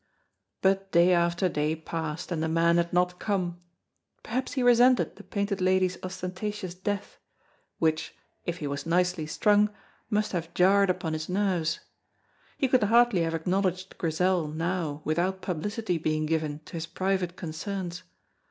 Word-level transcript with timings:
But 0.63 0.91
day 0.91 1.13
after 1.13 1.47
day 1.47 1.75
passed, 1.75 2.31
and 2.31 2.41
the 2.41 2.47
man 2.47 2.77
had 2.77 2.91
not 2.91 3.19
come. 3.19 3.61
Perhaps 4.23 4.53
he 4.53 4.63
resented 4.63 5.15
the 5.15 5.23
Painted 5.23 5.61
Lady's 5.61 5.99
ostentatious 6.01 6.73
death; 6.73 7.19
which, 7.77 8.15
if 8.43 8.57
he 8.57 8.65
was 8.65 8.87
nicely 8.87 9.27
strung, 9.27 9.69
must 10.09 10.31
have 10.31 10.55
jarred 10.55 10.89
upon 10.89 11.13
his 11.13 11.29
nerves. 11.29 11.81
He 12.57 12.67
could 12.67 12.81
hardly 12.85 13.21
have 13.21 13.35
acknowledged 13.35 13.95
Grizel 13.99 14.47
now 14.47 15.03
without 15.05 15.43
publicity 15.43 15.99
being 15.99 16.25
given 16.25 16.61
to 16.65 16.73
his 16.73 16.87
private 16.87 17.35
concerns. 17.35 18.01